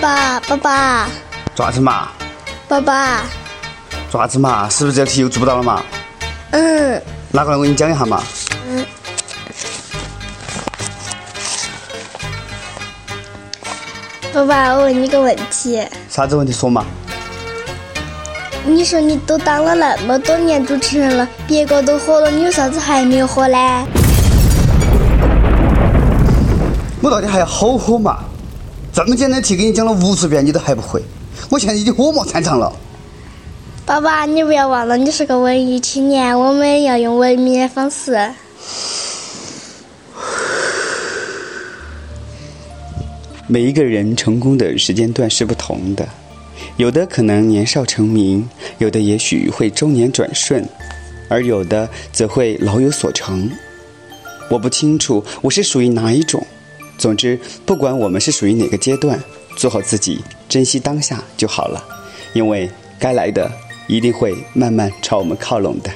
[0.00, 1.08] 爸，爸爸，
[1.54, 2.08] 爪子嘛？
[2.66, 3.20] 爸爸，
[4.10, 4.66] 爪子嘛？
[4.70, 5.82] 是不是这题又做不到了嘛？
[6.52, 7.00] 嗯
[7.30, 8.22] 拿过来我给你讲一下嘛。
[8.66, 8.86] 嗯。
[14.32, 16.82] 爸爸，我问你个问题，啥子问题说嘛？
[18.64, 23.58] 你说你都当了那么多年主持人了，别个都火了，你有啥子还没有火呢？
[27.02, 28.18] 我到底还要好火嘛？
[28.92, 31.02] 这么简单的题给你讲了无数遍，你都还不会？
[31.48, 32.72] 我现在已经火冒三丈了。
[33.86, 38.30] 爸爸，你不要忘了，你是个文艺青年，我们要用文明的方式。
[43.46, 46.08] 每一个人成功的时间段是不同的，
[46.76, 50.64] 有的可能年少成名，有的也许会中年转瞬，
[51.28, 53.50] 而有的则会老有所成。
[54.50, 56.46] 我不清楚我是属于哪一种，
[57.00, 59.18] 总之，不管我们是属于哪个阶段，
[59.56, 61.82] 做好自己，珍惜当下就好了，
[62.34, 63.50] 因为该来的
[63.88, 65.90] 一定会慢慢朝我们靠拢的。